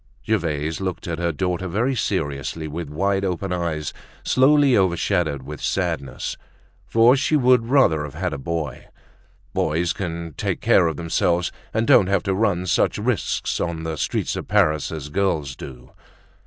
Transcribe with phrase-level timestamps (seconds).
[0.25, 3.93] Gervaise looked at her daughter very seriously, with wide open eyes,
[4.23, 6.37] slowly overshadowed with sadness,
[6.87, 8.87] for she would rather have had a boy.
[9.53, 13.95] Boys can talk care of themselves and don't have to run such risks on the
[13.95, 15.91] streets of Paris as girls do.